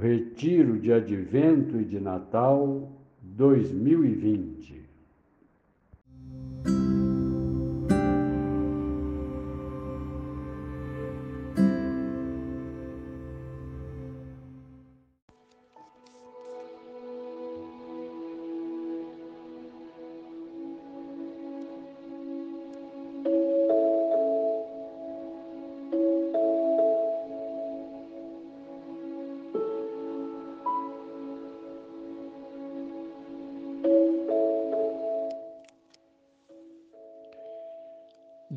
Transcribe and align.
Retiro 0.00 0.78
de 0.78 0.92
Advento 0.92 1.80
e 1.80 1.84
de 1.84 1.98
Natal 1.98 2.92
2020. 3.20 4.87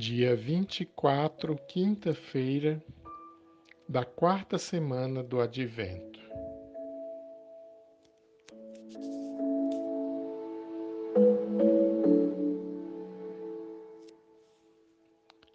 Dia 0.02 0.36
24, 0.36 1.56
quinta-feira 1.68 2.84
da 3.88 4.04
quarta 4.04 4.58
semana 4.58 5.22
do 5.22 5.40
Advento. 5.40 6.20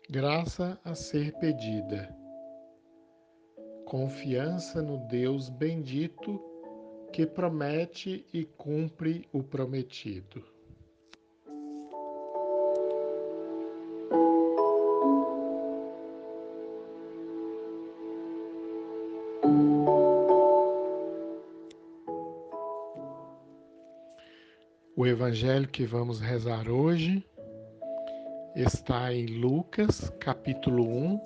Graça 0.08 0.78
a 0.84 0.94
ser 0.94 1.32
pedida. 1.40 2.16
Confiança 3.84 4.80
no 4.80 5.08
Deus 5.08 5.48
bendito 5.48 6.40
que 7.12 7.26
promete 7.26 8.24
e 8.32 8.44
cumpre 8.44 9.28
o 9.32 9.42
prometido. 9.42 10.55
Evangelho 25.16 25.66
que 25.66 25.86
vamos 25.86 26.20
rezar 26.20 26.68
hoje 26.68 27.26
está 28.54 29.14
em 29.14 29.24
Lucas, 29.24 30.12
capítulo 30.20 30.86
1, 30.86 31.20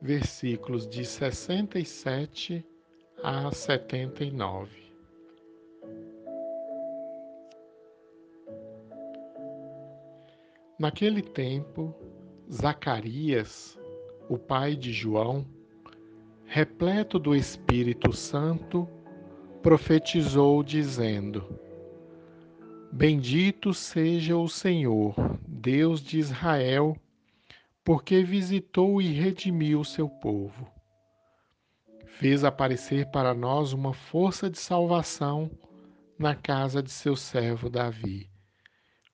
versículos 0.00 0.88
de 0.88 1.04
67 1.04 2.64
a 3.20 3.50
79. 3.50 4.70
Naquele 10.78 11.22
tempo, 11.22 11.92
Zacarias, 12.52 13.76
o 14.28 14.38
pai 14.38 14.76
de 14.76 14.92
João, 14.92 15.44
repleto 16.46 17.18
do 17.18 17.34
Espírito 17.34 18.12
Santo, 18.12 18.88
profetizou, 19.60 20.62
dizendo: 20.62 21.71
Bendito 22.94 23.72
seja 23.72 24.36
o 24.36 24.46
Senhor, 24.46 25.14
Deus 25.48 26.02
de 26.02 26.18
Israel, 26.18 26.94
porque 27.82 28.22
visitou 28.22 29.00
e 29.00 29.06
redimiu 29.06 29.82
seu 29.82 30.10
povo. 30.10 30.70
Fez 32.04 32.44
aparecer 32.44 33.10
para 33.10 33.32
nós 33.32 33.72
uma 33.72 33.94
força 33.94 34.50
de 34.50 34.58
salvação 34.58 35.50
na 36.18 36.34
casa 36.34 36.82
de 36.82 36.90
seu 36.90 37.16
servo 37.16 37.70
Davi, 37.70 38.28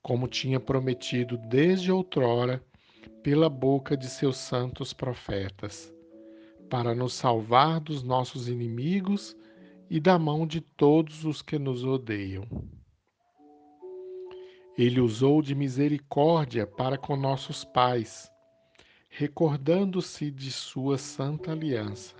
como 0.02 0.26
tinha 0.26 0.58
prometido 0.58 1.38
desde 1.38 1.92
outrora 1.92 2.60
pela 3.22 3.48
boca 3.48 3.96
de 3.96 4.08
seus 4.10 4.38
santos 4.38 4.92
profetas, 4.92 5.94
para 6.68 6.96
nos 6.96 7.14
salvar 7.14 7.78
dos 7.78 8.02
nossos 8.02 8.48
inimigos 8.48 9.36
e 9.88 10.00
da 10.00 10.18
mão 10.18 10.48
de 10.48 10.60
todos 10.60 11.24
os 11.24 11.40
que 11.40 11.60
nos 11.60 11.84
odeiam. 11.84 12.44
Ele 14.78 15.00
usou 15.00 15.42
de 15.42 15.56
misericórdia 15.56 16.64
para 16.64 16.96
com 16.96 17.16
nossos 17.16 17.64
pais, 17.64 18.30
recordando-se 19.10 20.30
de 20.30 20.52
sua 20.52 20.96
santa 20.96 21.50
aliança 21.50 22.14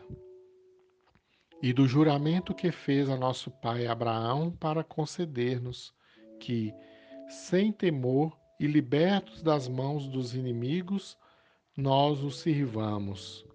e 1.62 1.72
do 1.72 1.86
juramento 1.86 2.52
que 2.52 2.72
fez 2.72 3.08
a 3.08 3.16
nosso 3.16 3.48
pai 3.48 3.86
Abraão 3.86 4.50
para 4.50 4.82
conceder-nos 4.82 5.94
que, 6.41 6.74
sem 7.28 7.70
temor 7.70 8.36
e 8.58 8.66
libertos 8.66 9.40
das 9.40 9.69
mãos 9.69 10.08
dos 10.08 10.34
inimigos, 10.34 11.16
nós 11.76 12.25
o 12.25 12.30
sirvamos 12.32 13.46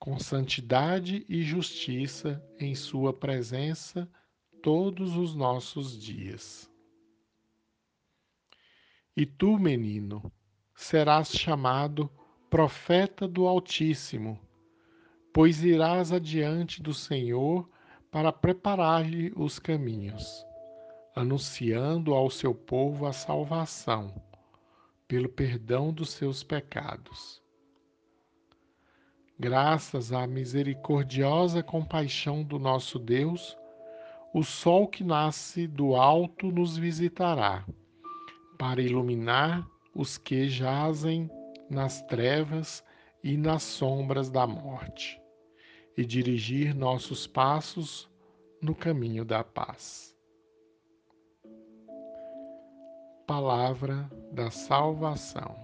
com 0.00 0.18
santidade 0.18 1.24
e 1.28 1.42
justiça 1.42 2.44
em 2.58 2.74
Sua 2.74 3.12
presença 3.12 4.10
todos 4.60 5.16
os 5.16 5.34
nossos 5.34 5.96
dias. 5.96 6.73
E 9.16 9.24
tu, 9.24 9.60
menino, 9.60 10.32
serás 10.74 11.28
chamado 11.28 12.10
profeta 12.50 13.28
do 13.28 13.46
Altíssimo, 13.46 14.40
pois 15.32 15.62
irás 15.62 16.10
adiante 16.10 16.82
do 16.82 16.92
Senhor 16.92 17.70
para 18.10 18.32
preparar-lhe 18.32 19.32
os 19.36 19.60
caminhos, 19.60 20.44
anunciando 21.14 22.12
ao 22.12 22.28
seu 22.28 22.52
povo 22.52 23.06
a 23.06 23.12
salvação, 23.12 24.20
pelo 25.06 25.28
perdão 25.28 25.92
dos 25.92 26.10
seus 26.10 26.42
pecados. 26.42 27.40
Graças 29.38 30.12
à 30.12 30.26
misericordiosa 30.26 31.62
compaixão 31.62 32.42
do 32.42 32.58
nosso 32.58 32.98
Deus, 32.98 33.56
o 34.32 34.42
sol 34.42 34.88
que 34.88 35.04
nasce 35.04 35.68
do 35.68 35.94
alto 35.94 36.50
nos 36.50 36.76
visitará 36.76 37.64
para 38.58 38.82
iluminar 38.82 39.66
os 39.94 40.18
que 40.18 40.48
jazem 40.48 41.30
nas 41.70 42.02
trevas 42.02 42.84
e 43.22 43.36
nas 43.36 43.62
sombras 43.62 44.28
da 44.30 44.46
morte, 44.46 45.20
e 45.96 46.04
dirigir 46.04 46.74
nossos 46.74 47.26
passos 47.26 48.10
no 48.60 48.74
caminho 48.74 49.24
da 49.24 49.42
paz. 49.42 50.14
Palavra 53.26 54.10
da 54.32 54.50
Salvação. 54.50 55.63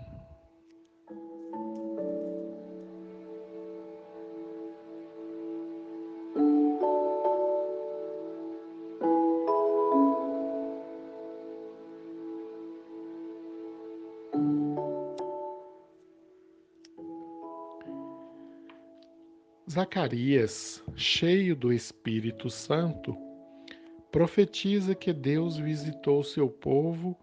Zacarias, 19.71 20.83
cheio 20.97 21.55
do 21.55 21.73
Espírito 21.73 22.51
Santo, 22.51 23.17
profetiza 24.11 24.97
que 24.97 25.13
Deus 25.13 25.59
visitou 25.59 26.25
seu 26.25 26.49
povo 26.49 27.17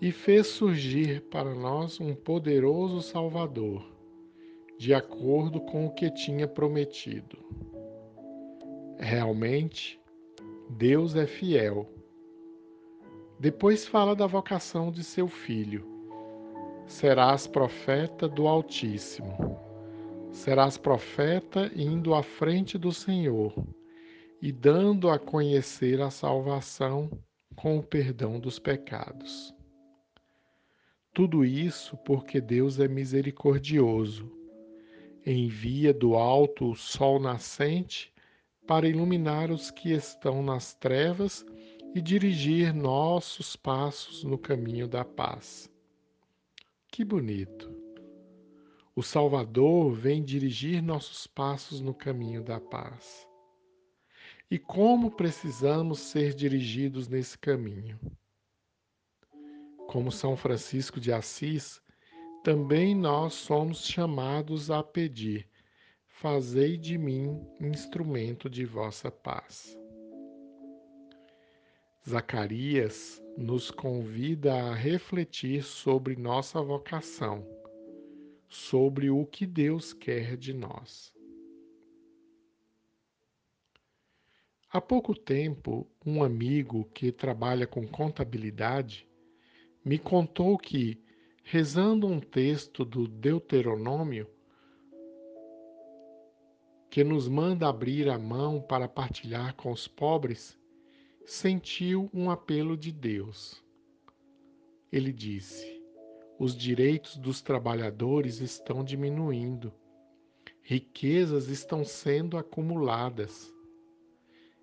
e 0.00 0.10
fez 0.10 0.46
surgir 0.46 1.20
para 1.28 1.54
nós 1.54 2.00
um 2.00 2.14
poderoso 2.14 3.02
Salvador, 3.02 3.84
de 4.78 4.94
acordo 4.94 5.60
com 5.60 5.84
o 5.84 5.90
que 5.90 6.10
tinha 6.10 6.48
prometido. 6.48 7.36
Realmente, 8.98 10.00
Deus 10.70 11.14
é 11.14 11.26
fiel. 11.26 11.86
Depois 13.38 13.86
fala 13.86 14.16
da 14.16 14.26
vocação 14.26 14.90
de 14.90 15.04
seu 15.04 15.28
filho. 15.28 15.84
Serás 16.86 17.46
profeta 17.46 18.26
do 18.26 18.48
Altíssimo 18.48 19.61
serás 20.32 20.78
profeta 20.78 21.70
indo 21.76 22.14
à 22.14 22.22
frente 22.22 22.78
do 22.78 22.90
Senhor 22.90 23.54
e 24.40 24.50
dando 24.50 25.10
a 25.10 25.18
conhecer 25.18 26.00
a 26.00 26.10
salvação 26.10 27.10
com 27.54 27.78
o 27.78 27.82
perdão 27.82 28.40
dos 28.40 28.58
pecados. 28.58 29.54
Tudo 31.12 31.44
isso 31.44 31.96
porque 31.98 32.40
Deus 32.40 32.80
é 32.80 32.88
misericordioso. 32.88 34.32
Envia 35.24 35.92
do 35.92 36.16
alto 36.16 36.70
o 36.70 36.74
sol 36.74 37.20
nascente 37.20 38.12
para 38.66 38.88
iluminar 38.88 39.50
os 39.50 39.70
que 39.70 39.92
estão 39.92 40.42
nas 40.42 40.74
trevas 40.74 41.44
e 41.94 42.00
dirigir 42.00 42.74
nossos 42.74 43.54
passos 43.54 44.24
no 44.24 44.38
caminho 44.38 44.88
da 44.88 45.04
paz. 45.04 45.70
Que 46.88 47.04
bonito! 47.04 47.81
O 48.94 49.02
Salvador 49.02 49.92
vem 49.94 50.22
dirigir 50.22 50.82
nossos 50.82 51.26
passos 51.26 51.80
no 51.80 51.94
caminho 51.94 52.42
da 52.44 52.60
paz. 52.60 53.26
e 54.50 54.58
como 54.58 55.10
precisamos 55.10 55.98
ser 55.98 56.34
dirigidos 56.34 57.08
nesse 57.08 57.38
caminho. 57.38 57.98
Como 59.88 60.12
São 60.12 60.36
Francisco 60.36 61.00
de 61.00 61.10
Assis, 61.10 61.80
também 62.44 62.94
nós 62.94 63.32
somos 63.32 63.86
chamados 63.86 64.70
a 64.70 64.82
pedir: 64.82 65.48
Fazei 66.06 66.76
de 66.76 66.98
mim 66.98 67.40
instrumento 67.62 68.50
de 68.50 68.66
vossa 68.66 69.10
paz. 69.10 69.74
Zacarias 72.06 73.22
nos 73.38 73.70
convida 73.70 74.52
a 74.52 74.74
refletir 74.74 75.62
sobre 75.62 76.14
nossa 76.14 76.60
vocação, 76.60 77.42
sobre 78.52 79.08
o 79.08 79.24
que 79.24 79.46
Deus 79.46 79.94
quer 79.94 80.36
de 80.36 80.52
nós. 80.52 81.10
Há 84.68 84.78
pouco 84.78 85.14
tempo, 85.14 85.90
um 86.04 86.22
amigo 86.22 86.84
que 86.92 87.10
trabalha 87.10 87.66
com 87.66 87.88
contabilidade 87.88 89.08
me 89.82 89.98
contou 89.98 90.58
que, 90.58 91.02
rezando 91.42 92.06
um 92.06 92.20
texto 92.20 92.84
do 92.84 93.08
Deuteronômio, 93.08 94.28
que 96.90 97.02
nos 97.02 97.26
manda 97.28 97.66
abrir 97.66 98.06
a 98.10 98.18
mão 98.18 98.60
para 98.60 98.86
partilhar 98.86 99.54
com 99.56 99.72
os 99.72 99.88
pobres, 99.88 100.58
sentiu 101.24 102.10
um 102.12 102.30
apelo 102.30 102.76
de 102.76 102.92
Deus. 102.92 103.64
Ele 104.92 105.10
disse: 105.10 105.71
Os 106.42 106.56
direitos 106.56 107.16
dos 107.16 107.40
trabalhadores 107.40 108.40
estão 108.40 108.84
diminuindo, 108.84 109.72
riquezas 110.62 111.48
estão 111.48 111.84
sendo 111.84 112.36
acumuladas 112.36 113.52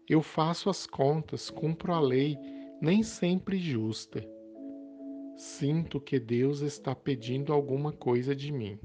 eu 0.09 0.23
faço 0.23 0.71
as 0.71 0.87
contas, 0.87 1.51
cumpro 1.51 1.93
a 1.93 1.99
lei, 1.99 2.35
nem 2.81 3.03
sempre 3.03 3.59
justa. 3.59 4.27
Sinto 5.37 6.01
que 6.01 6.19
Deus 6.19 6.61
está 6.61 6.95
pedindo 6.95 7.53
alguma 7.53 7.93
coisa 7.93 8.35
de 8.35 8.51
mim. 8.51 8.79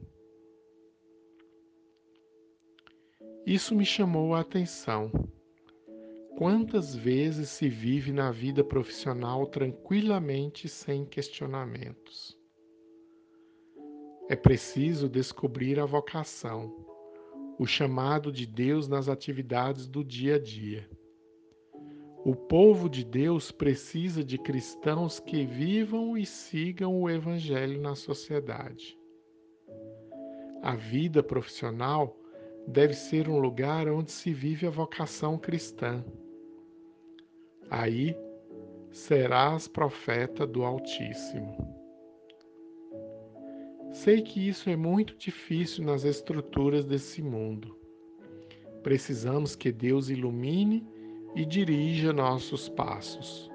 Isso 3.47 3.75
me 3.75 3.87
chamou 3.87 4.35
a 4.35 4.41
atenção. 4.41 5.11
Quantas 6.37 6.95
vezes 6.95 7.49
se 7.49 7.71
vive 7.71 8.13
na 8.13 8.31
vida 8.31 8.63
profissional 8.63 9.47
tranquilamente 9.47 10.69
sem 10.69 11.07
questionamentos? 11.07 12.39
É 14.27 14.35
preciso 14.35 15.07
descobrir 15.07 15.79
a 15.79 15.85
vocação, 15.85 16.75
o 17.59 17.67
chamado 17.67 18.33
de 18.33 18.47
Deus 18.47 18.89
nas 18.89 19.07
atividades 19.07 19.87
do 19.87 20.03
dia 20.03 20.37
a 20.37 20.39
dia. 20.39 20.89
O 22.25 22.35
povo 22.35 22.89
de 22.89 23.05
Deus 23.05 23.53
precisa 23.53 24.25
de 24.25 24.39
cristãos 24.39 25.21
que 25.21 25.45
vivam 25.45 26.17
e 26.17 26.25
sigam 26.25 27.03
o 27.03 27.11
Evangelho 27.11 27.79
na 27.83 27.95
sociedade. 27.95 28.99
A 30.63 30.75
vida 30.75 31.23
profissional 31.23 32.17
deve 32.67 32.95
ser 32.95 33.29
um 33.29 33.39
lugar 33.39 33.89
onde 33.89 34.11
se 34.11 34.33
vive 34.33 34.67
a 34.67 34.71
vocação 34.71 35.37
cristã. 35.37 36.03
Aí 37.69 38.17
serás 38.91 39.69
profeta 39.69 40.47
do 40.47 40.65
Altíssimo. 40.65 41.84
Sei 43.95 44.21
que 44.21 44.49
isso 44.49 44.69
é 44.69 44.75
muito 44.75 45.17
difícil 45.17 45.85
nas 45.85 46.03
estruturas 46.03 46.85
desse 46.85 47.23
mundo. 47.23 47.79
Precisamos 48.83 49.55
que 49.55 49.71
Deus 49.71 50.11
ilumine 50.11 50.85
e 51.37 51.47
dirija 51.47 52.13
nossos 52.13 52.69
passos. 52.69 53.49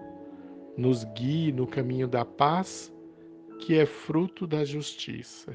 Nos 0.77 1.03
guie 1.03 1.51
no 1.51 1.67
caminho 1.67 2.07
da 2.07 2.23
paz, 2.23 2.91
que 3.59 3.77
é 3.77 3.85
fruto 3.85 4.47
da 4.47 4.63
justiça. 4.63 5.53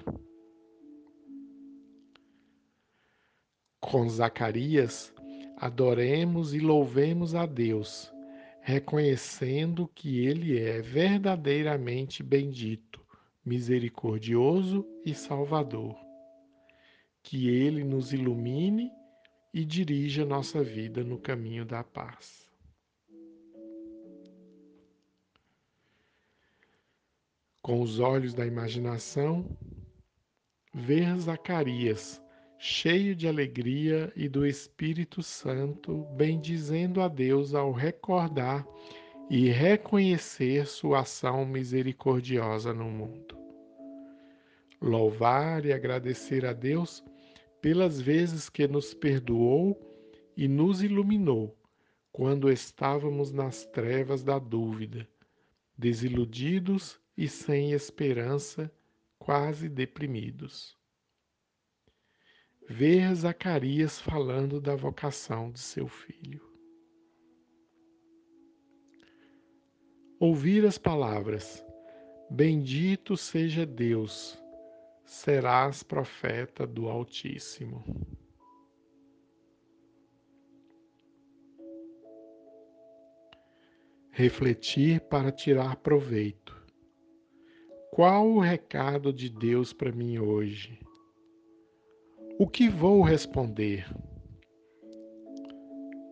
Com 3.80 4.06
Zacarias, 4.06 5.14
adoremos 5.56 6.52
e 6.52 6.58
louvemos 6.58 7.34
a 7.34 7.46
Deus, 7.46 8.12
reconhecendo 8.60 9.90
que 9.94 10.26
Ele 10.26 10.58
é 10.58 10.82
verdadeiramente 10.82 12.22
bendito, 12.22 13.03
misericordioso 13.44 14.86
e 15.04 15.14
salvador. 15.14 15.96
Que 17.22 17.48
Ele 17.48 17.84
nos 17.84 18.12
ilumine 18.12 18.90
e 19.52 19.64
dirija 19.64 20.24
nossa 20.24 20.62
vida 20.62 21.04
no 21.04 21.18
caminho 21.18 21.64
da 21.64 21.84
paz. 21.84 22.48
Com 27.62 27.80
os 27.80 27.98
olhos 27.98 28.34
da 28.34 28.46
imaginação, 28.46 29.56
ver 30.72 31.18
Zacarias 31.18 32.22
cheio 32.66 33.14
de 33.14 33.28
alegria 33.28 34.10
e 34.16 34.26
do 34.26 34.46
Espírito 34.46 35.22
Santo, 35.22 36.06
bendizendo 36.16 37.02
a 37.02 37.08
Deus 37.08 37.54
ao 37.54 37.72
recordar 37.72 38.66
e 39.30 39.48
reconhecer 39.48 40.66
sua 40.66 41.00
ação 41.00 41.46
misericordiosa 41.46 42.74
no 42.74 42.84
mundo. 42.84 43.36
Louvar 44.80 45.64
e 45.64 45.72
agradecer 45.72 46.44
a 46.44 46.52
Deus 46.52 47.02
pelas 47.60 48.00
vezes 48.00 48.50
que 48.50 48.68
nos 48.68 48.92
perdoou 48.92 49.80
e 50.36 50.46
nos 50.46 50.82
iluminou 50.82 51.56
quando 52.12 52.52
estávamos 52.52 53.32
nas 53.32 53.64
trevas 53.66 54.22
da 54.22 54.38
dúvida, 54.38 55.08
desiludidos 55.76 57.00
e 57.16 57.26
sem 57.26 57.72
esperança, 57.72 58.70
quase 59.18 59.68
deprimidos. 59.68 60.76
Ver 62.68 63.14
Zacarias 63.14 64.00
falando 64.00 64.60
da 64.60 64.76
vocação 64.76 65.50
de 65.50 65.60
seu 65.60 65.88
filho. 65.88 66.53
Ouvir 70.26 70.64
as 70.64 70.78
palavras: 70.78 71.62
Bendito 72.30 73.14
seja 73.14 73.66
Deus 73.66 74.42
serás 75.04 75.82
profeta 75.82 76.66
do 76.66 76.88
Altíssimo. 76.88 77.84
Refletir 84.12 85.02
para 85.10 85.30
tirar 85.30 85.76
proveito. 85.76 86.58
Qual 87.90 88.26
o 88.26 88.40
recado 88.40 89.12
de 89.12 89.28
Deus 89.28 89.74
para 89.74 89.92
mim 89.92 90.18
hoje? 90.18 90.80
O 92.38 92.48
que 92.48 92.70
vou 92.70 93.02
responder? 93.02 93.86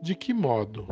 De 0.02 0.14
que 0.14 0.34
modo? 0.34 0.86